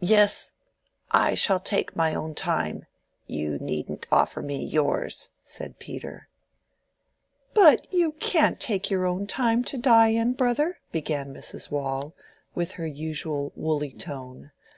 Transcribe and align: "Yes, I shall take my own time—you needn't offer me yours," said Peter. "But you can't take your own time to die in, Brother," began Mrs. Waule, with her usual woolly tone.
"Yes, 0.00 0.52
I 1.10 1.34
shall 1.34 1.60
take 1.60 1.94
my 1.94 2.14
own 2.14 2.34
time—you 2.34 3.58
needn't 3.58 4.06
offer 4.10 4.40
me 4.40 4.64
yours," 4.64 5.28
said 5.42 5.78
Peter. 5.78 6.28
"But 7.52 7.86
you 7.92 8.12
can't 8.12 8.58
take 8.58 8.88
your 8.90 9.04
own 9.04 9.26
time 9.26 9.62
to 9.64 9.76
die 9.76 10.12
in, 10.16 10.32
Brother," 10.32 10.80
began 10.92 11.34
Mrs. 11.34 11.70
Waule, 11.70 12.14
with 12.54 12.72
her 12.80 12.86
usual 12.86 13.52
woolly 13.54 13.92
tone. 13.92 14.50